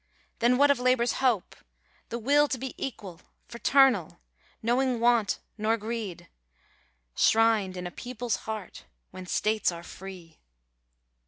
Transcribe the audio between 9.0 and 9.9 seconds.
when states are